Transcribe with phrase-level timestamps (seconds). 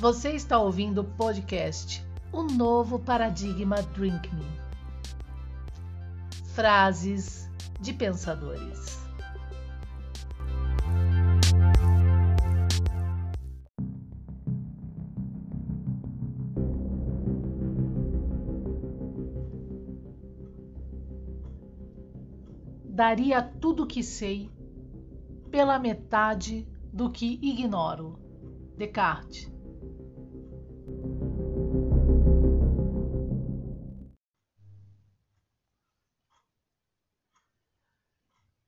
[0.00, 4.46] Você está ouvindo o podcast O Novo Paradigma Drink Me.
[6.54, 7.50] Frases
[7.80, 8.96] de pensadores.
[22.84, 24.48] Daria tudo o que sei
[25.50, 28.16] pela metade do que ignoro.
[28.76, 29.57] Descartes.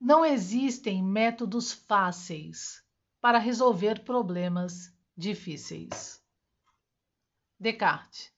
[0.03, 2.83] Não existem métodos fáceis
[3.21, 6.19] para resolver problemas difíceis.
[7.59, 8.33] Descartes.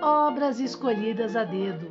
[0.00, 1.90] Obras escolhidas a dedo.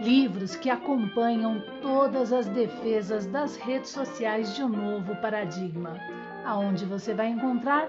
[0.00, 5.96] Livros que acompanham todas as defesas das redes sociais de um novo paradigma,
[6.44, 7.88] aonde você vai encontrar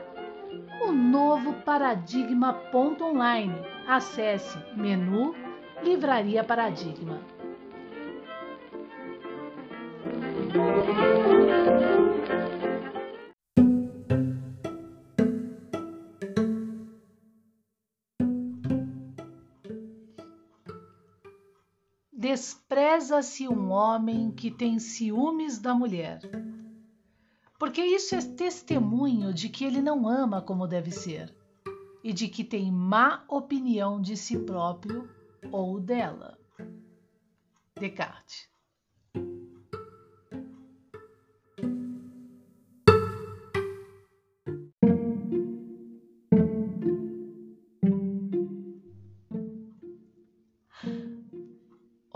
[0.81, 3.56] o novo paradigma.online.
[3.88, 5.36] Acesse menu
[5.84, 7.20] Livraria Paradigma.
[22.12, 26.19] Despreza-se um homem que tem ciúmes da mulher,
[27.58, 31.34] porque isso é testemunho de que ele não ama como deve ser
[32.03, 35.09] e de que tem má opinião de si próprio
[35.52, 36.38] ou dela.
[37.80, 38.55] Descartes.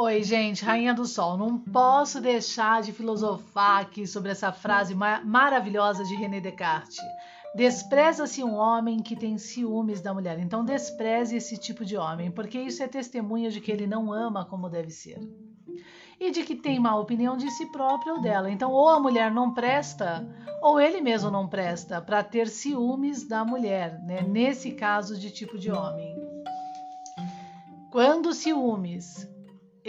[0.09, 1.37] Oi, gente, Rainha do Sol.
[1.37, 6.97] Não posso deixar de filosofar aqui sobre essa frase ma maravilhosa de René Descartes.
[7.53, 10.39] Despreza-se um homem que tem ciúmes da mulher.
[10.39, 14.43] Então, despreze esse tipo de homem, porque isso é testemunha de que ele não ama
[14.45, 15.19] como deve ser.
[16.19, 18.49] E de que tem má opinião de si próprio ou dela.
[18.49, 20.27] Então, ou a mulher não presta,
[20.59, 24.23] ou ele mesmo não presta para ter ciúmes da mulher, né?
[24.23, 26.15] Nesse caso de tipo de homem.
[27.91, 29.28] Quando ciúmes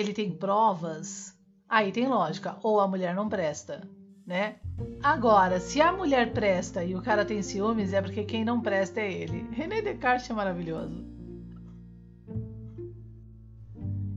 [0.00, 1.34] ele tem provas,
[1.69, 3.88] aí tem lógica, ou a mulher não presta,
[4.27, 4.56] né?
[5.03, 9.00] Agora, se a mulher presta e o cara tem ciúmes, é porque quem não presta
[9.00, 9.47] é ele.
[9.53, 11.05] René Descartes é maravilhoso.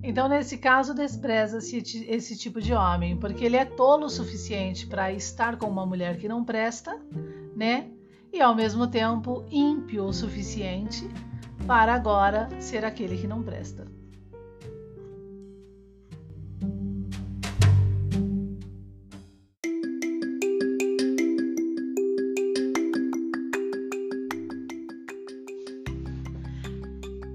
[0.01, 1.77] Então, nesse caso, despreza-se
[2.09, 6.17] esse tipo de homem, porque ele é tolo o suficiente para estar com uma mulher
[6.17, 6.99] que não presta,
[7.55, 7.89] né?
[8.31, 11.09] E ao mesmo tempo ímpio o suficiente
[11.65, 13.87] para agora ser aquele que não presta.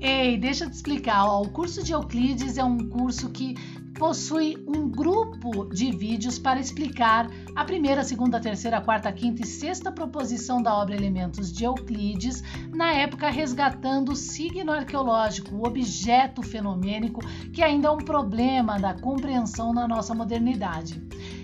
[0.01, 1.25] Ei, deixa eu te explicar.
[1.25, 3.57] O curso de Euclides é um curso que
[3.99, 9.91] possui um grupo de vídeos para explicar a primeira, segunda, terceira, quarta, quinta e sexta
[9.91, 17.21] proposição da obra Elementos de Euclides, na época resgatando o signo arqueológico, o objeto fenomênico,
[17.53, 21.03] que ainda é um problema da compreensão na nossa modernidade.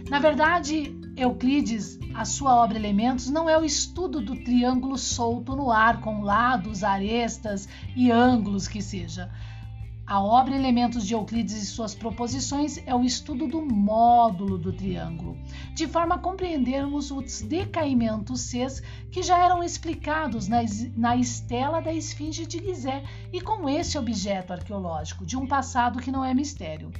[0.08, 5.70] Na verdade, Euclides, a sua obra Elementos, não é o estudo do triângulo solto no
[5.70, 9.30] ar, com lados, arestas e ângulos que seja.
[10.06, 15.38] A obra Elementos de Euclides e suas proposições é o estudo do módulo do triângulo,
[15.72, 22.44] de forma a compreendermos os decaimentos Cs que já eram explicados na, estela da Esfinge
[22.44, 26.92] de Gizé e com esse objeto arqueológico, de um passado que não é mistério.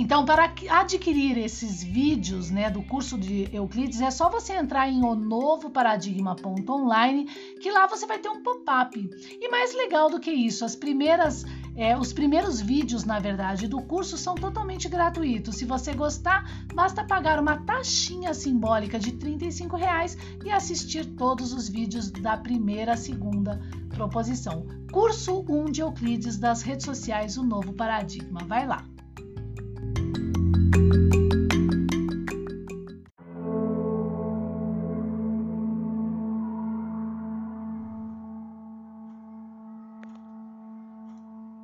[0.00, 5.04] Então, para adquirir esses vídeos né, do curso de Euclides, é só você entrar em
[5.04, 7.24] onovoparadigma.online,
[7.60, 9.10] que lá você vai ter um pop-up.
[9.40, 11.44] E mais legal do que isso, as primeiras,
[11.74, 15.56] é, os primeiros vídeos, na verdade, do curso são totalmente gratuitos.
[15.56, 19.36] Se você gostar, basta pagar uma taxinha simbólica de R$
[19.76, 24.64] reais e assistir todos os vídeos da primeira a segunda proposição.
[24.92, 28.44] Curso 1 de Euclides das redes sociais, o novo paradigma.
[28.46, 28.84] Vai lá.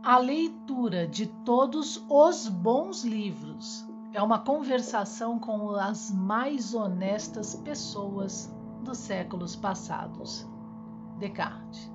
[0.05, 3.89] a leitura de todos os bons livros.
[4.13, 10.47] É uma conversação com as mais honestas pessoas dos séculos passados.
[11.19, 11.91] Descartes.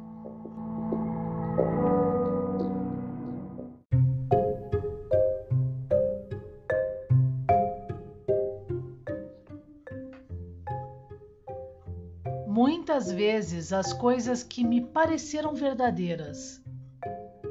[12.47, 16.59] Muitas vezes as coisas que me pareceram verdadeiras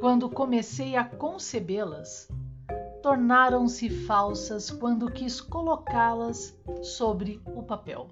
[0.00, 2.28] quando comecei a concebê-las,
[3.02, 8.08] tornaram-se falsas quando quis colocá-las sobre o papel.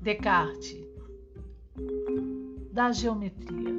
[0.00, 0.84] Descartes
[2.72, 3.73] da geometria.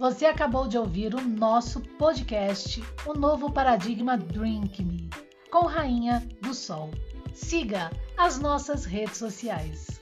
[0.00, 5.10] Você acabou de ouvir o nosso podcast, O Novo Paradigma Drink Me,
[5.50, 6.90] com Rainha do Sol.
[7.34, 9.99] Siga as nossas redes sociais.